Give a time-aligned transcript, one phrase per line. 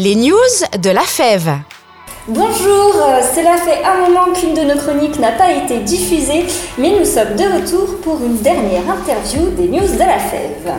[0.00, 0.36] Les news
[0.80, 1.50] de la fève.
[2.28, 6.44] Bonjour, euh, cela fait un moment qu'une de nos chroniques n'a pas été diffusée,
[6.78, 10.72] mais nous sommes de retour pour une dernière interview des news de la fève.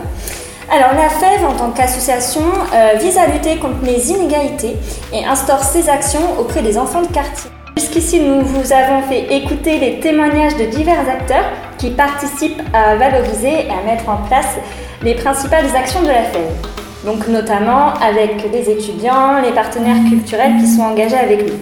[0.72, 2.40] Alors la fève en tant qu'association
[2.72, 4.76] euh, vise à lutter contre les inégalités
[5.12, 7.50] et instaure ses actions auprès des enfants de quartier.
[7.76, 11.44] Jusqu'ici, nous vous avons fait écouter les témoignages de divers acteurs
[11.76, 14.56] qui participent à valoriser et à mettre en place
[15.02, 16.79] les principales actions de la fève.
[17.04, 21.58] Donc notamment avec les étudiants, les partenaires culturels qui sont engagés avec nous.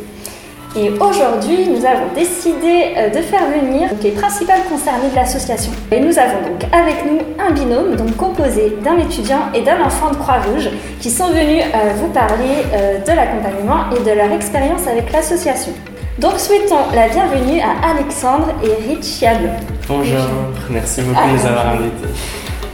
[0.77, 5.73] Et aujourd'hui, nous avons décidé euh, de faire venir les principales concernées de l'association.
[5.91, 10.11] Et nous avons donc avec nous un binôme donc composé d'un étudiant et d'un enfant
[10.11, 10.69] de Croix-Rouge
[11.01, 15.73] qui sont venus euh, vous parler euh, de l'accompagnement et de leur expérience avec l'association.
[16.19, 19.49] Donc souhaitons la bienvenue à Alexandre et Richiano.
[19.89, 20.21] Bonjour,
[20.69, 22.09] merci beaucoup de nous avoir invités.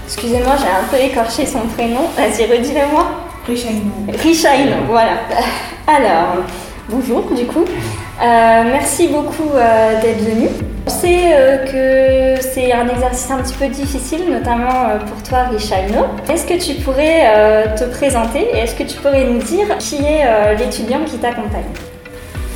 [0.07, 2.03] Excusez-moi, j'ai un peu écorché son prénom.
[2.17, 3.07] Vas-y, redis-le-moi.
[3.47, 3.81] Richaino.
[4.23, 5.21] Richaino, voilà.
[5.87, 6.45] Alors,
[6.89, 7.65] bonjour du coup.
[7.65, 10.49] Euh, merci beaucoup euh, d'être venu.
[10.87, 16.05] On sait euh, que c'est un exercice un petit peu difficile, notamment pour toi, Richaino.
[16.31, 20.57] Est-ce que tu pourrais te présenter et est-ce que tu pourrais nous dire qui est
[20.59, 21.65] l'étudiant qui t'accompagne?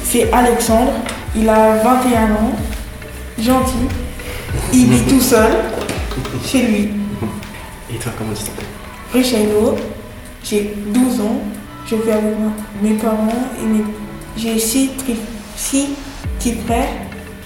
[0.05, 0.93] C'est Alexandre,
[1.35, 2.53] il a 21 ans,
[3.39, 3.89] gentil,
[4.73, 5.51] il vit tout seul,
[6.45, 7.08] chez lui.
[7.93, 8.65] Et toi, comment tu t'appelles?
[9.13, 9.77] Richaino,
[10.45, 11.41] j'ai 12 ans,
[11.87, 13.29] je vis avec moi- mes parents
[13.63, 13.85] et mes...
[14.37, 14.91] j'ai 6
[16.39, 16.89] petits frères.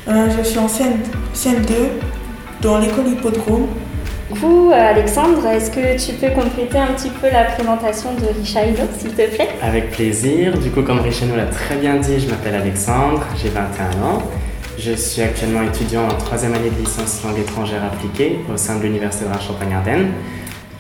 [0.09, 1.73] Euh, je suis en CM2
[2.61, 3.67] dans l'école hippodrome.
[4.33, 8.27] Du coup, euh, Alexandre, est-ce que tu peux compléter un petit peu la présentation de
[8.39, 9.49] Richaino, s'il te plaît?
[9.63, 10.59] Avec plaisir.
[10.59, 14.23] Du coup, comme Richeno l'a très bien dit, je m'appelle Alexandre, j'ai 21 ans.
[14.85, 18.83] Je suis actuellement étudiant en troisième année de licence langue étrangère appliquée au sein de
[18.83, 20.11] l'Université de la Champagne-Ardenne.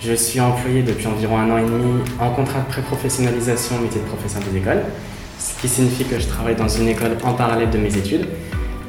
[0.01, 4.01] Je suis employé depuis environ un an et demi en contrat de pré-professionnalisation au métier
[4.01, 4.83] de professeur des écoles,
[5.39, 8.27] ce qui signifie que je travaille dans une école en parallèle de mes études.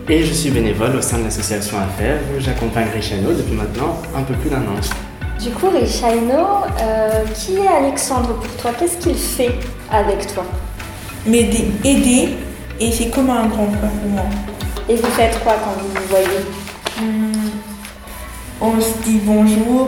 [0.09, 4.23] Et je suis bénévole au sein de l'association AFEV où j'accompagne Richeno depuis maintenant un
[4.23, 4.81] peu plus d'un an.
[5.39, 6.43] Du coup, Richaino,
[6.81, 8.71] euh, qui est Alexandre pour toi?
[8.79, 9.53] Qu'est-ce qu'il fait
[9.91, 10.43] avec toi?
[11.27, 12.29] M'aider, aider,
[12.79, 14.25] et c'est comme un grand frère pour moi.
[14.89, 16.39] Et vous faites quoi quand vous vous voyez
[17.01, 17.49] Hmm,
[18.61, 19.87] On se dit bonjour,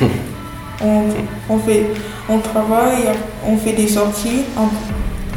[0.82, 1.02] on,
[1.48, 1.86] on fait,
[2.28, 3.04] on travaille,
[3.46, 4.44] on fait des sorties.
[4.58, 4.66] on-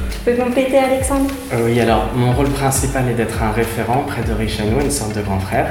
[0.10, 1.30] Tu peux compléter, Alexandre?
[1.54, 5.16] Euh, Oui, alors mon rôle principal est d'être un référent près de Richano, une sorte
[5.16, 5.68] de grand frère.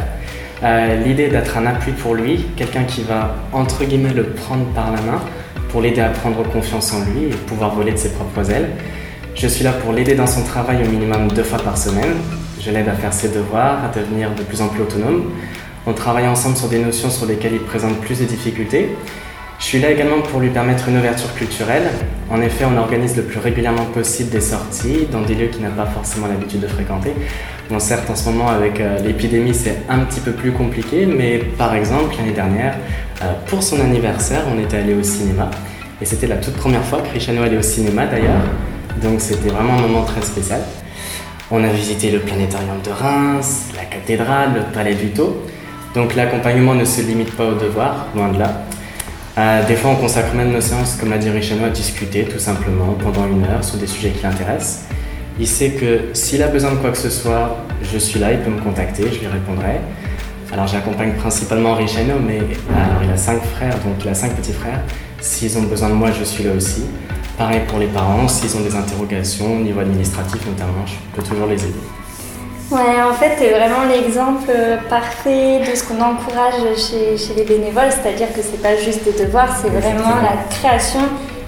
[0.62, 4.65] Euh, L'idée est d'être un appui pour lui, quelqu'un qui va entre guillemets le prendre
[4.66, 5.21] par la main
[5.71, 8.71] pour l'aider à prendre confiance en lui et pouvoir voler de ses propres ailes.
[9.34, 12.15] Je suis là pour l'aider dans son travail au minimum deux fois par semaine.
[12.66, 15.31] Je l'aide à faire ses devoirs, à devenir de plus en plus autonome.
[15.87, 18.88] On travaille ensemble sur des notions sur lesquelles il présente plus de difficultés.
[19.60, 21.84] Je suis là également pour lui permettre une ouverture culturelle.
[22.28, 25.69] En effet, on organise le plus régulièrement possible des sorties dans des lieux qu'il n'a
[25.69, 27.12] pas forcément l'habitude de fréquenter.
[27.71, 31.38] Bon, certes, en ce moment, avec euh, l'épidémie, c'est un petit peu plus compliqué, mais
[31.38, 32.75] par exemple, l'année dernière,
[33.22, 35.50] euh, pour son anniversaire, on était allé au cinéma.
[36.03, 38.43] Et c'était la toute première fois que Richano allait au cinéma d'ailleurs.
[39.00, 40.60] Donc c'était vraiment un moment très spécial.
[41.48, 45.44] On a visité le planétarium de Reims, la cathédrale, le palais du Tau.
[45.94, 48.62] Donc l'accompagnement ne se limite pas aux devoirs, loin de là.
[49.38, 52.40] Euh, des fois, on consacre même nos séances, comme l'a dit Richano, à discuter tout
[52.40, 54.86] simplement pendant une heure sur des sujets qui l'intéressent.
[55.38, 58.40] Il sait que s'il a besoin de quoi que ce soit, je suis là, il
[58.40, 59.80] peut me contacter, je lui répondrai.
[60.52, 62.38] Alors j'accompagne principalement Richano, mais
[62.74, 64.80] alors, il a cinq frères, donc il a cinq petits frères.
[65.20, 66.86] S'ils ont besoin de moi, je suis là aussi.
[67.38, 71.47] Pareil pour les parents, s'ils ont des interrogations au niveau administratif notamment, je peux toujours
[71.47, 71.80] les aider.
[72.70, 77.44] Ouais, en fait, c'est vraiment l'exemple euh, parfait de ce qu'on encourage chez, chez les
[77.44, 81.02] bénévoles, c'est-à-dire que c'est pas juste des devoirs, c'est vraiment la création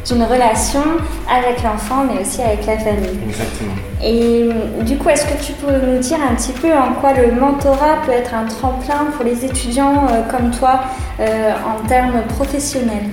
[0.07, 0.81] d'une relation
[1.29, 3.19] avec l'enfant, mais aussi avec la famille.
[3.29, 3.75] Exactement.
[4.03, 7.13] Et euh, du coup, est-ce que tu pourrais nous dire un petit peu en quoi
[7.13, 10.81] le mentorat peut être un tremplin pour les étudiants euh, comme toi
[11.21, 13.09] euh, en termes professionnels?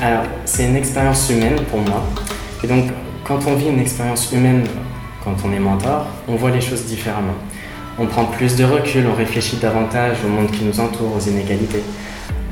[0.00, 2.02] Alors, c'est une expérience humaine pour moi.
[2.64, 2.86] Et donc,
[3.24, 4.64] quand on vit une expérience humaine,
[5.24, 7.34] quand on est mentor, on voit les choses différemment.
[7.98, 11.82] On prend plus de recul, on réfléchit davantage au monde qui nous entoure, aux inégalités.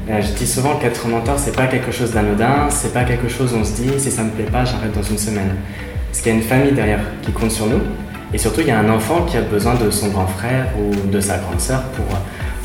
[0.09, 3.57] Je dis souvent qu'être mentor, c'est pas quelque chose d'anodin, c'est pas quelque chose où
[3.57, 5.57] on se dit si ça me plaît pas, j'arrête dans une semaine.
[6.09, 7.81] Parce qu'il y a une famille derrière qui compte sur nous,
[8.33, 11.09] et surtout il y a un enfant qui a besoin de son grand frère ou
[11.09, 12.07] de sa grande sœur pour,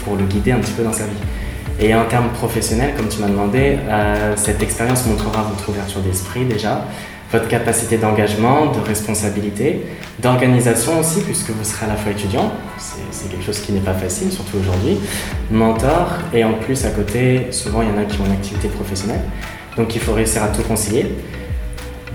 [0.04, 1.18] pour le guider un petit peu dans sa vie.
[1.80, 6.46] Et en termes professionnels, comme tu m'as demandé, euh, cette expérience montrera votre ouverture d'esprit
[6.46, 6.86] déjà,
[7.32, 9.82] votre capacité d'engagement, de responsabilité,
[10.20, 13.94] d'organisation aussi, puisque vous serez à la fois étudiant, c'est quelque chose qui n'est pas
[13.94, 15.00] facile, surtout aujourd'hui,
[15.52, 18.70] mentor, et en plus à côté, souvent il y en a qui ont une activité
[18.70, 19.22] professionnelle,
[19.76, 21.08] donc il faut réussir à tout concilier.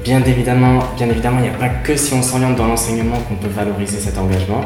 [0.03, 3.35] Bien évidemment, bien évidemment, il n'y a pas que si on s'oriente dans l'enseignement qu'on
[3.35, 4.65] peut valoriser cet engagement.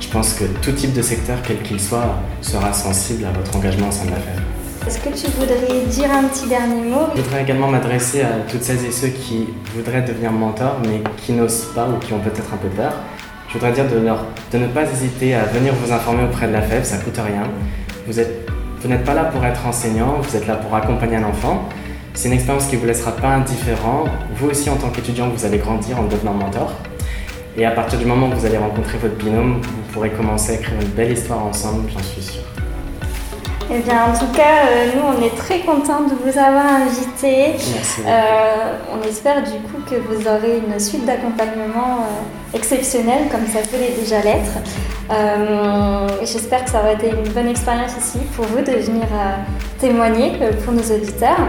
[0.00, 3.88] Je pense que tout type de secteur, quel qu'il soit, sera sensible à votre engagement
[3.88, 4.42] au sein de la FEV.
[4.86, 7.08] Est-ce que tu voudrais dire un petit dernier mot?
[7.16, 11.32] Je voudrais également m'adresser à toutes celles et ceux qui voudraient devenir mentors mais qui
[11.32, 12.92] n'osent pas ou qui ont peut-être un peu peur.
[13.48, 16.52] Je voudrais dire de, leur, de ne pas hésiter à venir vous informer auprès de
[16.52, 17.42] la FEV, ça coûte rien.
[18.06, 18.48] Vous êtes,
[18.80, 21.68] vous n'êtes pas là pour être enseignant, vous êtes là pour accompagner un enfant.
[22.14, 24.04] C'est une expérience qui ne vous laissera pas indifférent.
[24.36, 26.72] Vous aussi, en tant qu'étudiant, vous allez grandir en devenant mentor.
[27.58, 30.54] Et à partir du moment où vous allez rencontrer votre binôme, vous pourrez commencer à
[30.56, 32.42] écrire une belle histoire ensemble, j'en suis sûr.
[33.72, 37.54] Eh bien, en tout cas, euh, nous, on est très contents de vous avoir invité.
[37.74, 38.02] Merci.
[38.06, 43.60] Euh, on espère du coup que vous aurez une suite d'accompagnement euh, exceptionnelle, comme ça
[43.60, 44.52] peut les déjà l'être.
[45.10, 49.06] Euh, J'espère que ça aura été une bonne expérience aussi pour vous de venir
[49.80, 50.32] témoigner
[50.62, 51.48] pour nos auditeurs.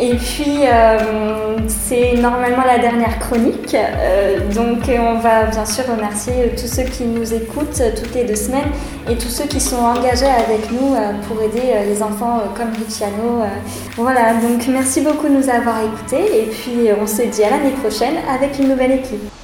[0.00, 3.74] Et puis, euh, c'est normalement la dernière chronique.
[3.74, 8.24] Euh, donc, on va bien sûr remercier tous ceux qui nous écoutent euh, toutes les
[8.24, 8.70] deux semaines
[9.08, 10.94] et tous ceux qui sont engagés avec nous
[11.28, 13.42] pour aider les enfants comme Luciano.
[13.42, 13.46] euh.
[13.96, 16.42] Voilà, donc merci beaucoup de nous avoir écoutés.
[16.42, 19.41] Et puis, on se dit à l'année prochaine avec une nouvelle équipe.